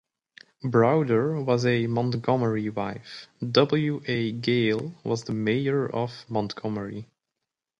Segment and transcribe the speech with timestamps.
[0.63, 4.01] Browder was a Montgomery wife; W.
[4.07, 4.31] A.
[4.31, 7.07] Gayle was the mayor of Montgomery.